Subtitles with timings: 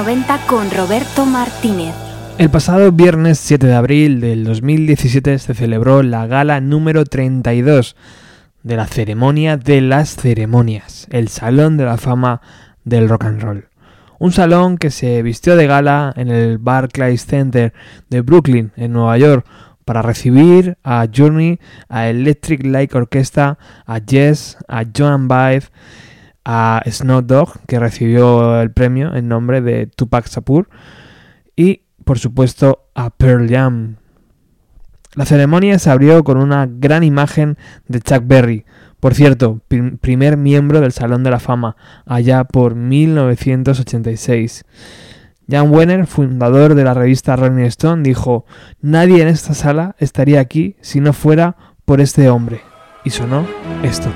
[0.00, 1.94] 90 con Roberto Martínez.
[2.38, 7.96] El pasado viernes 7 de abril del 2017 se celebró la gala número 32
[8.62, 12.40] de la ceremonia de las ceremonias, el Salón de la Fama
[12.82, 13.68] del Rock and Roll.
[14.18, 17.74] Un salón que se vistió de gala en el Barclays Center
[18.08, 19.44] de Brooklyn, en Nueva York,
[19.84, 25.70] para recibir a Journey, a Electric Light Orchestra, a Jess, a Joan Baez
[26.44, 30.68] a Snow Dogg, que recibió el premio en nombre de Tupac Shakur,
[31.56, 33.96] y por supuesto a Pearl Jam.
[35.14, 38.64] La ceremonia se abrió con una gran imagen de Chuck Berry,
[39.00, 39.60] por cierto,
[40.00, 44.64] primer miembro del Salón de la Fama, allá por 1986.
[45.50, 48.44] Jan Wenner, fundador de la revista Rolling Stone, dijo,
[48.82, 51.56] Nadie en esta sala estaría aquí si no fuera
[51.86, 52.60] por este hombre.
[53.02, 53.46] Y sonó
[53.82, 54.10] esto.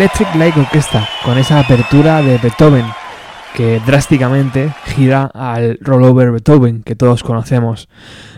[0.00, 2.86] Electric Light Orchestra, con esa apertura de Beethoven,
[3.54, 7.90] que drásticamente gira al rollover Beethoven que todos conocemos.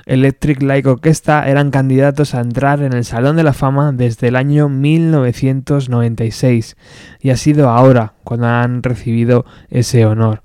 [0.05, 4.35] Electric Light Orchestra eran candidatos a entrar en el Salón de la Fama desde el
[4.35, 6.77] año 1996
[7.21, 10.43] y ha sido ahora cuando han recibido ese honor.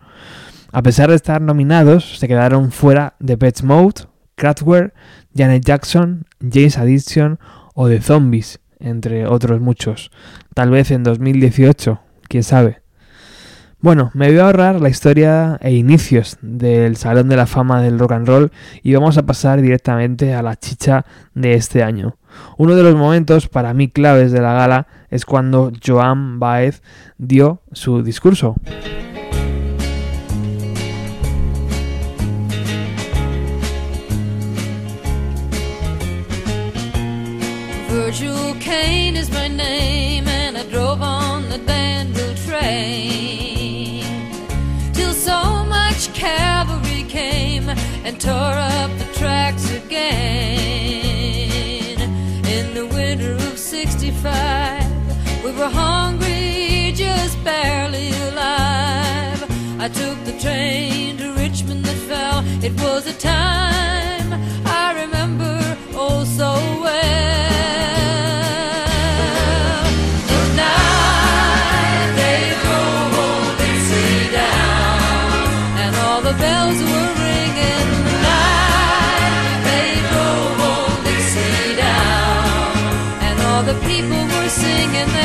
[0.72, 4.03] A pesar de estar nominados, se quedaron fuera de Pet Mode,
[4.36, 4.94] Kraftwerk,
[5.36, 7.39] Janet Jackson, James Addiction
[7.74, 10.12] o The Zombies, entre otros muchos.
[10.53, 12.81] Tal vez en 2018, quién sabe.
[13.79, 18.00] Bueno, me voy a ahorrar la historia e inicios del Salón de la Fama del
[18.00, 21.05] Rock and Roll y vamos a pasar directamente a la chicha
[21.36, 22.17] de este año.
[22.57, 26.81] Uno de los momentos para mí claves de la gala es cuando Joan Baez
[27.19, 28.55] dio su discurso.
[44.93, 47.69] Till Stoneman's cavalry came
[48.05, 50.07] and tore up the tracks again.
[52.55, 59.41] In the winter of '65, we were hungry, just barely alive.
[59.79, 62.43] I took the train to Richmond that fell.
[62.63, 64.29] It was a time
[64.65, 66.87] I remember oh so well.
[84.58, 85.17] Singing.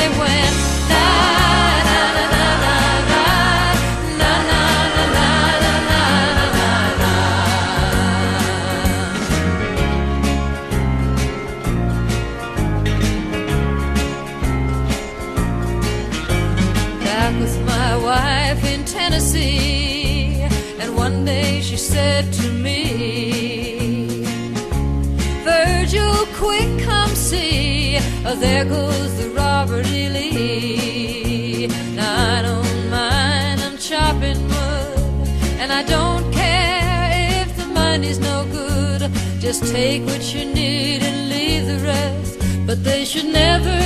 [39.73, 42.37] Take what you need and leave the rest.
[42.67, 43.79] But they should never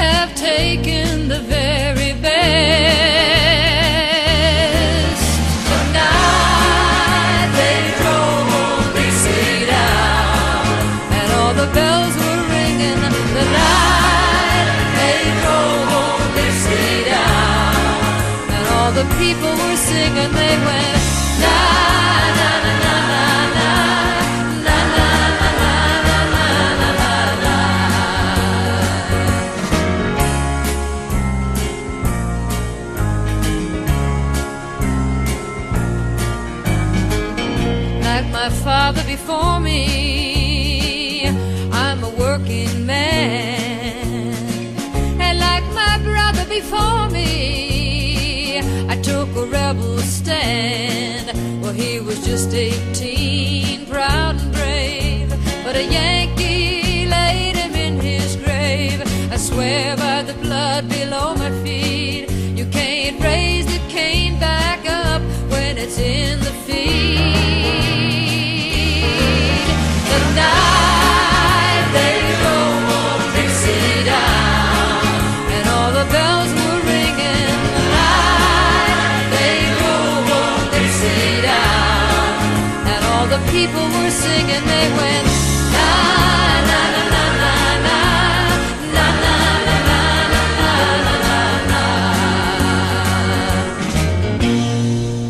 [0.00, 2.32] have taken the very best.
[5.70, 10.64] The night they drove old Dixie down,
[11.18, 13.00] and all the bells were ringing.
[13.38, 17.74] The night they drove old Dixie down,
[18.54, 20.41] and all the people were singing.
[46.60, 51.26] Before me, I took a rebel stand.
[51.62, 55.30] Well, he was just 18, proud and brave,
[55.64, 59.00] but a Yankee laid him in his grave.
[59.32, 65.22] I swear by the blood below my feet, you can't raise the cane back up
[65.50, 66.82] when it's in the feed.
[70.10, 70.91] The night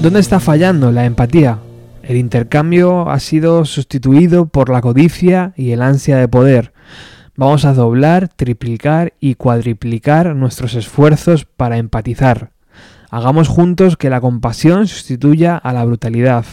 [0.02, 1.60] ¿Dónde está fallando la empatía?
[2.02, 6.72] El intercambio ha sido sustituido por la codicia y el ansia de poder.
[7.36, 12.50] Vamos a doblar, triplicar y cuadriplicar nuestros esfuerzos para empatizar.
[13.10, 16.46] Hagamos juntos que la compasión sustituya a la brutalidad.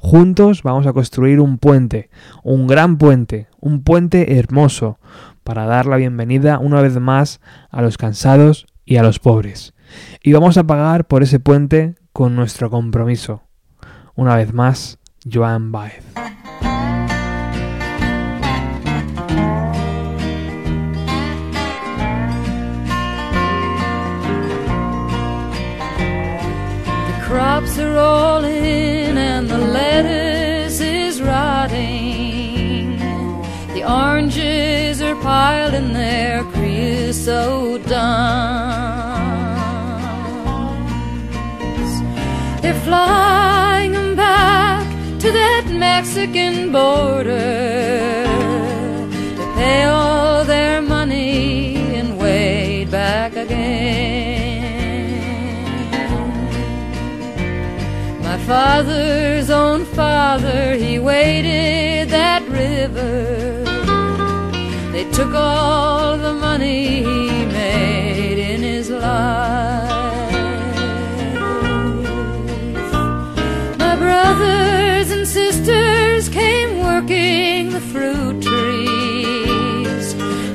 [0.00, 2.10] Juntos vamos a construir un puente,
[2.42, 4.98] un gran puente, un puente hermoso,
[5.44, 9.74] para dar la bienvenida una vez más a los cansados y a los pobres.
[10.24, 13.42] Y vamos a pagar por ese puente con nuestro compromiso.
[14.16, 16.04] Una vez más, Joan Baez.
[27.06, 32.98] The crops are all in and the lettuce is rotting.
[33.74, 36.70] The oranges are piled in their chrysanthemums.
[37.12, 37.78] so
[43.06, 44.86] They're back
[45.20, 48.24] to that Mexican border
[49.38, 53.80] to pay all their money and wade back again.
[58.22, 63.64] My father's own father, he waded that river.
[64.92, 69.69] They took all the money he made in his life.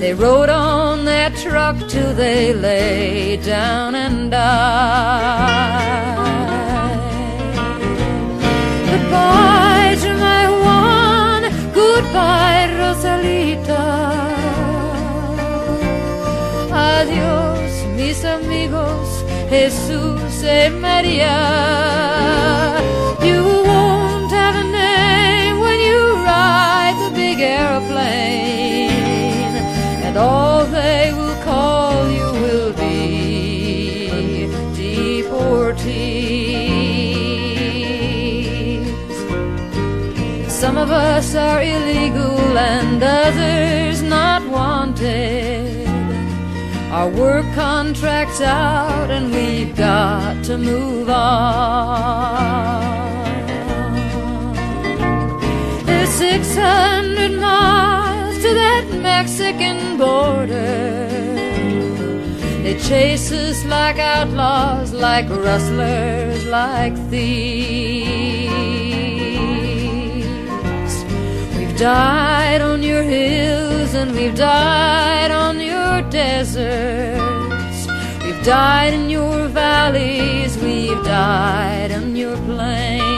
[0.05, 4.38] They rode on that truck till they lay down and died.
[8.85, 11.41] Goodbye to my Juan,
[11.74, 13.85] goodbye, Rosalita.
[16.71, 22.75] Adios, mis amigos, Jesús y María.
[30.15, 36.05] And all they will call you will be deportees.
[40.50, 45.86] Some of us are illegal and others not wanted.
[46.91, 52.45] Our work contract's out and we've got to move on.
[55.86, 59.54] There's 600 miles to that Mexican
[59.97, 61.07] border.
[62.63, 68.55] They chase us like outlaws, like rustlers, like thieves.
[71.57, 77.87] We've died on your hills and we've died on your deserts.
[78.23, 83.14] We've died in your valleys, we've died on your plains.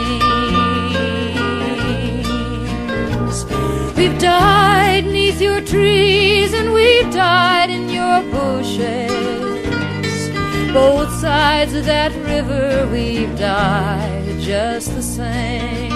[4.08, 9.50] We've died neath your trees and we've died in your bushes.
[10.72, 15.90] Both sides of that river, we've died just the same.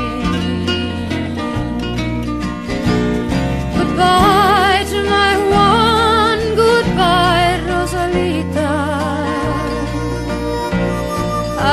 [3.78, 8.74] Goodbye to my Juan, goodbye, Rosalita.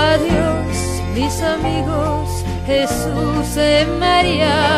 [0.07, 0.79] Adiós,
[1.13, 2.29] mis amigos,
[2.65, 4.68] Jesús y María.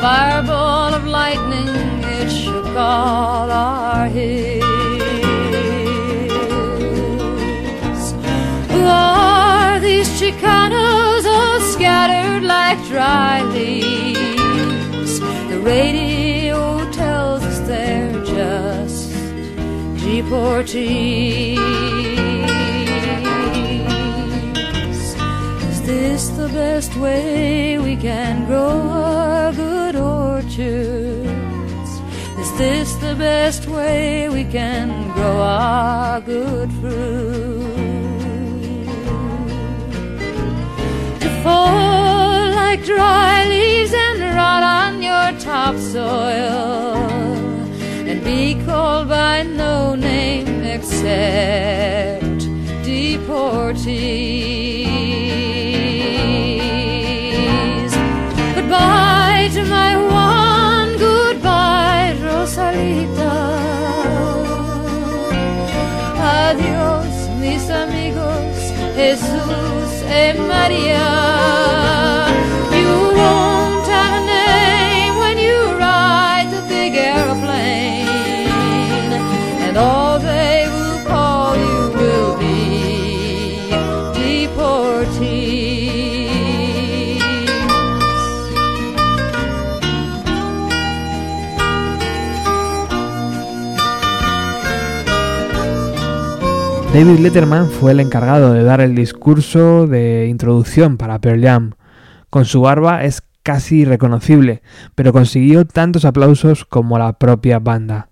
[0.00, 1.68] Fireball of lightning,
[2.04, 4.62] it shook all our hills.
[8.70, 15.18] Who are these Chicanos all scattered like dry leaves?
[15.50, 19.10] The radio tells us they're just
[19.96, 21.58] deportees.
[25.70, 29.52] Is this the best way we can grow our
[30.60, 37.62] Is this the best way we can grow our good fruit?
[41.20, 46.96] To fall like dry leaves and rot on your topsoil
[48.08, 52.40] and be called by no name except
[52.82, 54.48] deportees.
[68.98, 71.37] Jesús y María.
[96.98, 101.74] David Letterman fue el encargado de dar el discurso de introducción para Pearl Jam.
[102.28, 104.62] Con su barba es casi irreconocible,
[104.96, 108.08] pero consiguió tantos aplausos como la propia banda.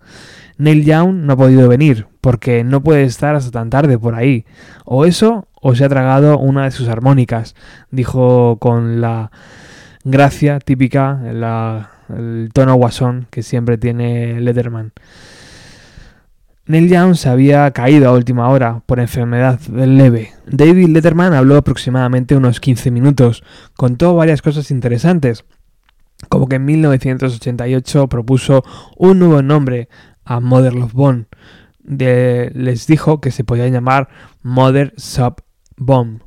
[0.57, 4.47] Neil Young no ha podido venir, porque no puede estar hasta tan tarde por ahí.
[4.85, 7.57] O eso, o se ha tragado una de sus armónicas,
[7.91, 9.33] dijo con la
[10.05, 11.23] gracia típica,
[12.09, 14.93] el tono guasón que siempre tiene Letterman.
[16.69, 20.33] Neil Young se había caído a última hora por enfermedad leve.
[20.47, 23.45] David Letterman habló aproximadamente unos 15 minutos,
[23.77, 25.45] contó varias cosas interesantes,
[26.29, 28.65] como que en 1988 propuso
[28.97, 29.89] un nuevo nombre
[30.25, 31.27] a Mother Love Bone.
[31.85, 34.09] Les dijo que se podía llamar
[34.43, 35.37] Mother Sub
[35.77, 36.23] Bomb.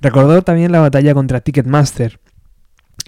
[0.00, 2.18] Recordó también la batalla contra Ticketmaster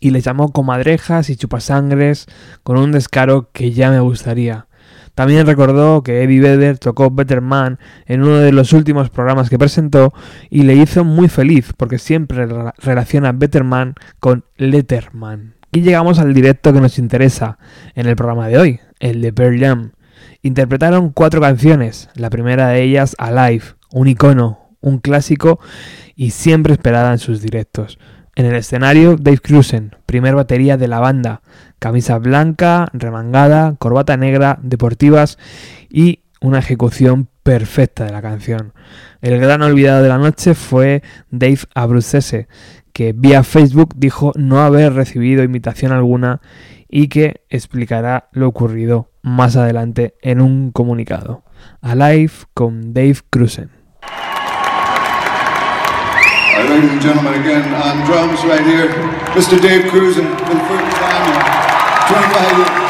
[0.01, 2.27] y les llamó comadrejas y chupasangres
[2.63, 4.69] con un descaro que ya me gustaría.
[5.17, 9.59] También recordó que Eddie Vedder tocó Better Man en uno de los últimos programas que
[9.59, 10.13] presentó
[10.51, 15.55] y le hizo muy feliz porque siempre relaciona Better Man con Letterman.
[15.73, 17.57] Y llegamos al directo que nos interesa
[17.95, 19.93] en el programa de hoy, el de Pearl Jam.
[20.43, 25.61] Interpretaron cuatro canciones, la primera de ellas Alive, un icono, un clásico
[26.15, 27.99] y siempre esperada en sus directos.
[28.37, 31.41] En el escenario, Dave Cruzen, primer batería de la banda,
[31.79, 35.39] camisa blanca, remangada, corbata negra, deportivas
[35.89, 38.75] y una ejecución perfecta de la canción.
[39.23, 42.47] El gran olvidado de la noche fue Dave Abruzzese,
[42.93, 46.43] que vía Facebook dijo no haber recibido invitación alguna
[46.91, 51.43] y que explicará lo ocurrido más adelante en un comunicado.
[51.81, 53.76] Alive con Dave Cruzen.
[56.57, 58.89] Right, ladies and gentlemen, again on drums right here,
[59.37, 59.61] Mr.
[59.61, 62.86] Dave Krusen for the first time in 25 years.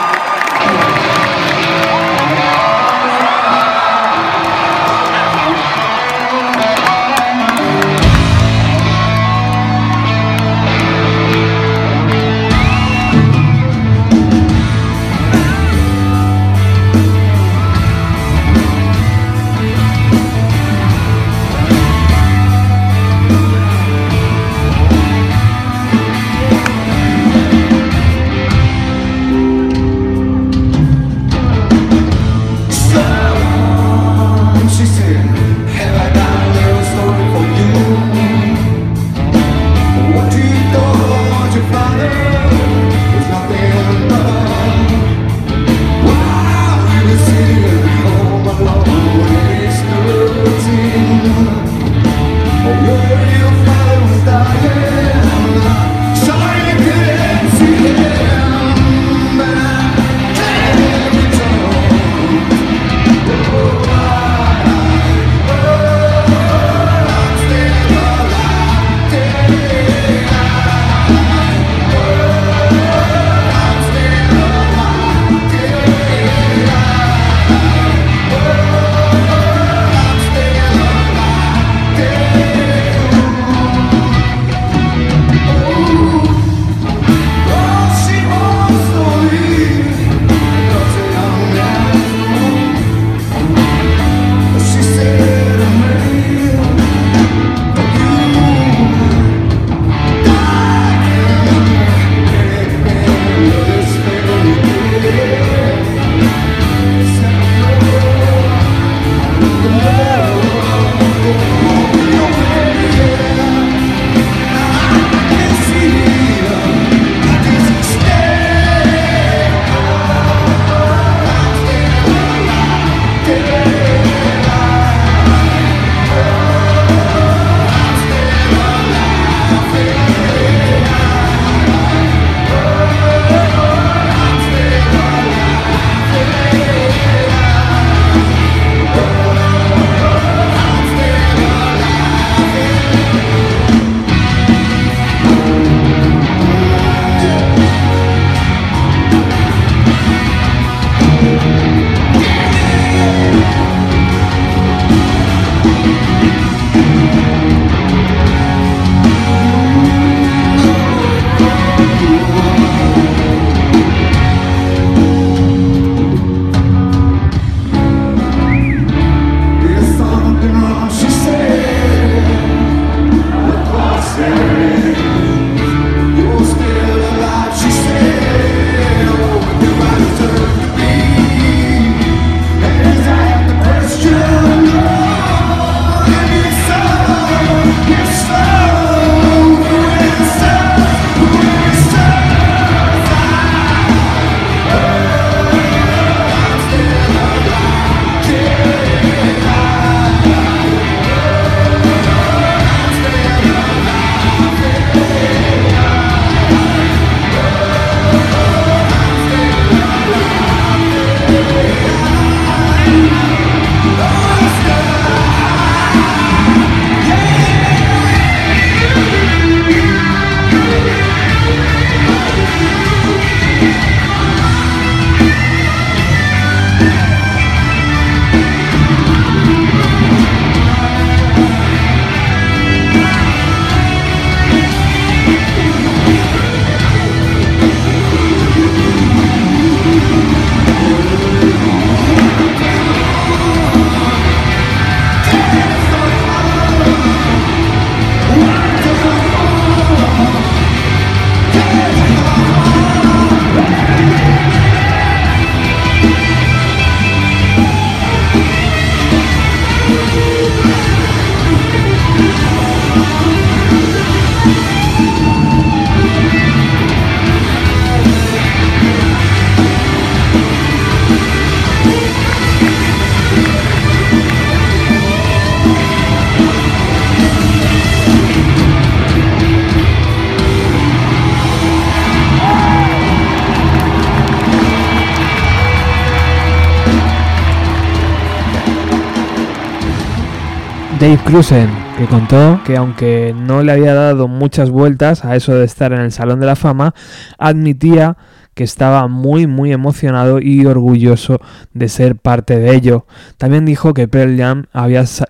[290.98, 295.66] Dave Cruzen, que contó que aunque no le había dado muchas vueltas a eso de
[295.66, 296.94] estar en el Salón de la Fama,
[297.36, 298.16] admitía
[298.54, 301.40] que estaba muy muy emocionado y orgulloso
[301.74, 303.04] de ser parte de ello.
[303.36, 304.64] También dijo que Pearl Jam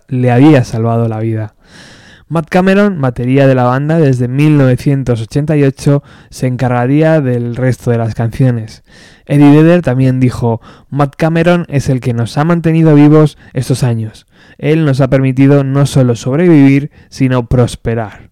[0.09, 1.55] le había salvado la vida.
[2.29, 8.83] Matt Cameron, batería de la banda desde 1988, se encargaría del resto de las canciones.
[9.27, 14.27] Eddie Vedder también dijo, Matt Cameron es el que nos ha mantenido vivos estos años.
[14.59, 18.31] Él nos ha permitido no solo sobrevivir, sino prosperar.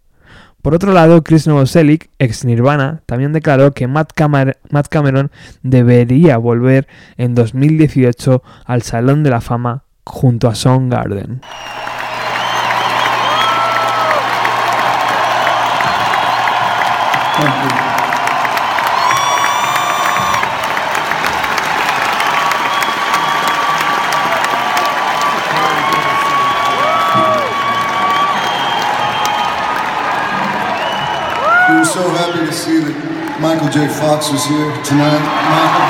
[0.63, 5.31] Por otro lado, Chris Novoselic, ex Nirvana, también declaró que Matt, Cameron
[5.63, 11.43] debería volver en 2018 al Salón de la Fama junto a Soundgarden.
[17.37, 17.84] We
[31.94, 33.87] so happy to see that Michael J.
[33.87, 35.22] Fox was here tonight.
[35.22, 35.87] Michael.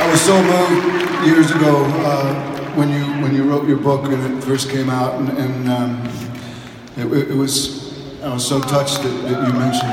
[0.00, 2.32] I was so moved years ago uh,
[2.72, 6.00] when you when you wrote your book and it first came out, and, and um,
[6.96, 7.92] it, it was
[8.24, 9.92] I was so touched that, that you mentioned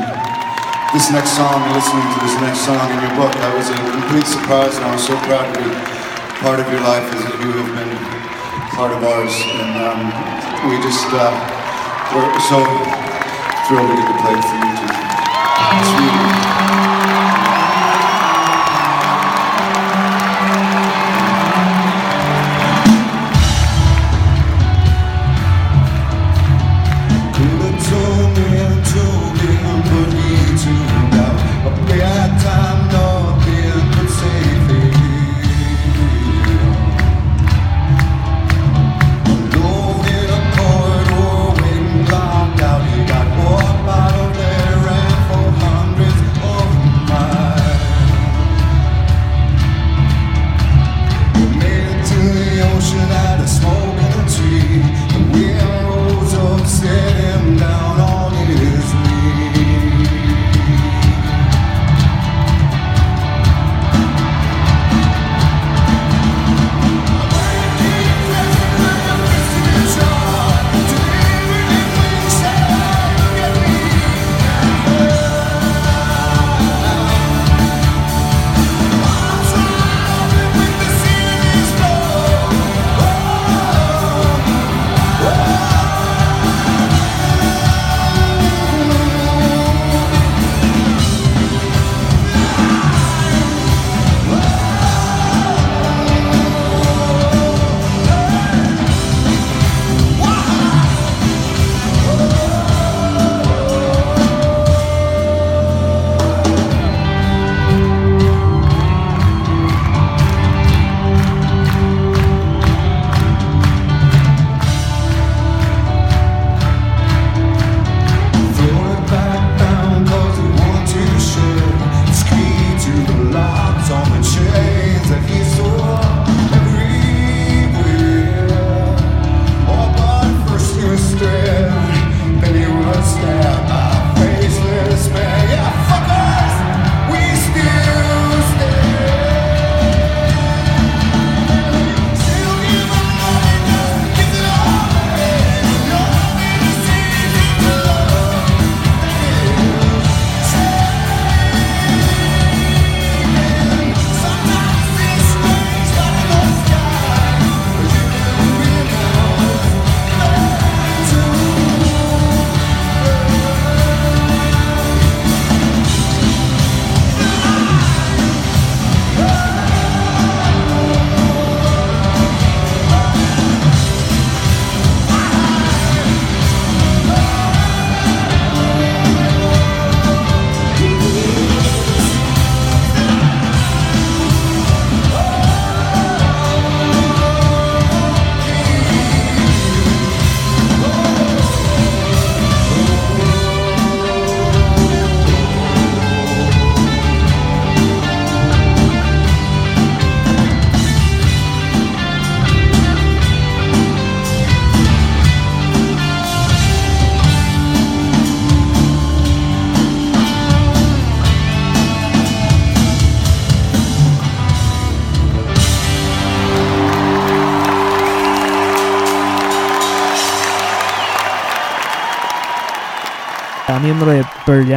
[0.95, 3.35] this next song, listening to this next song in your book.
[3.35, 5.75] That was a complete surprise, and I was so proud to be
[6.39, 7.91] part of your life as you have been
[8.71, 9.35] part of ours.
[9.59, 11.31] And um, we just uh,
[12.13, 12.59] we're so
[13.67, 16.43] thrilled to get to play for you too.
[16.43, 16.48] Sweet.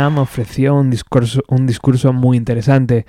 [0.02, 3.06] Jam ofreció un discurso, un discurso muy interesante.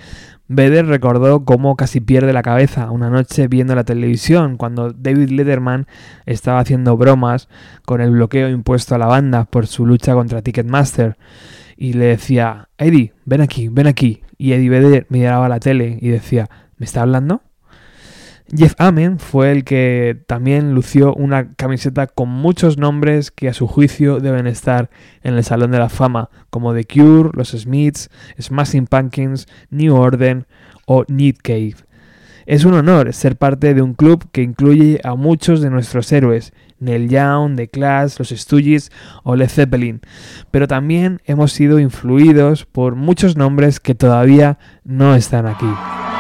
[0.48, 5.88] Vedder recordó cómo casi pierde la cabeza una noche viendo la televisión cuando David Letterman
[6.28, 7.50] estaba haciendo bromas
[7.86, 11.18] con el bloqueo impuesto a la banda por su lucha contra Ticketmaster
[11.78, 14.22] y le decía, Eddie, ven aquí, ven aquí.
[14.38, 17.42] Y Eddie Vedder miraba la tele y decía, ¿me está hablando?
[18.52, 23.68] Jeff Amen fue el que también lució una camiseta con muchos nombres que a su
[23.68, 24.90] juicio deben estar
[25.24, 30.46] en el Salón de la Fama, como The Cure, Los Smiths, Smashing Pumpkins, New Order
[30.86, 31.76] o Need Cave.
[32.46, 36.52] Es un honor ser parte de un club que incluye a muchos de nuestros héroes,
[36.80, 38.92] Neil Young, The Clash, Los Stooges
[39.24, 40.02] o Led Zeppelin,
[40.52, 46.13] pero también hemos sido influidos por muchos nombres que todavía no están aquí.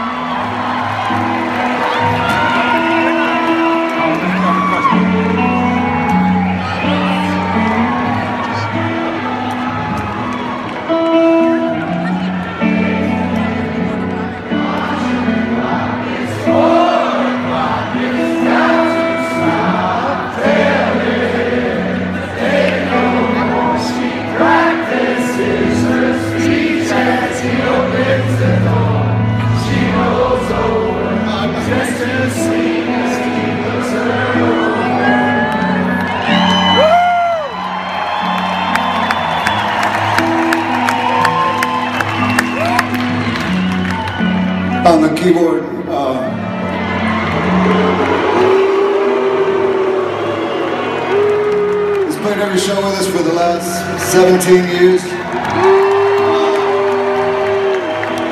[54.13, 55.01] 17 years.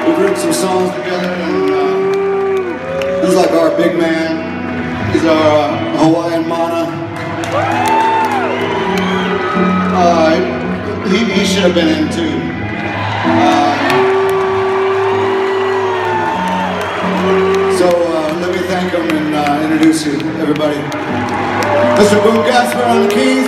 [0.06, 5.12] We've written some songs together, and uh, he's like our big man.
[5.12, 6.86] He's our uh, Hawaiian mana.
[9.98, 12.30] Uh, he, he should have been in too.
[13.26, 13.78] Uh,
[17.80, 20.78] So uh, let me thank him and uh, introduce you, everybody.
[21.98, 22.22] Mr.
[22.22, 23.48] Boom Gaspar on the keys,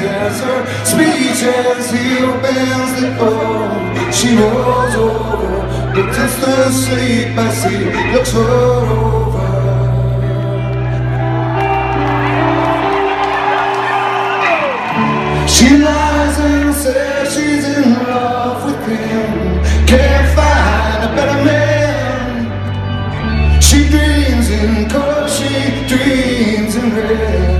[0.00, 4.12] practices her speech as he opens the door.
[4.12, 7.76] She rolls over, but just asleep as he
[8.12, 9.48] looks her over.
[15.48, 19.64] She lies and says she's in love with him.
[19.86, 22.50] Can't find a better man.
[23.60, 27.57] She dreams in color, she dreams in red.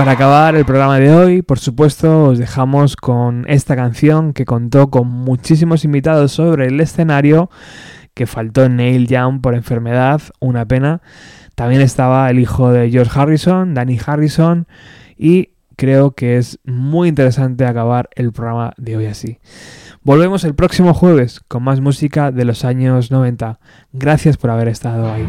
[0.00, 4.88] Para acabar el programa de hoy, por supuesto, os dejamos con esta canción que contó
[4.88, 7.50] con muchísimos invitados sobre el escenario,
[8.14, 11.02] que faltó Neil Young por enfermedad, una pena.
[11.54, 14.66] También estaba el hijo de George Harrison, Danny Harrison,
[15.18, 19.38] y creo que es muy interesante acabar el programa de hoy así.
[20.00, 23.60] Volvemos el próximo jueves con más música de los años 90.
[23.92, 25.28] Gracias por haber estado ahí.